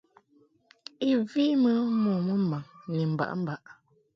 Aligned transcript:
I 1.09 1.11
vi 1.31 1.45
mɨ 1.63 1.71
mo 2.03 2.11
mɨmbaŋ 2.27 2.63
ni 2.93 3.03
mbaʼmbaʼ. 3.13 3.61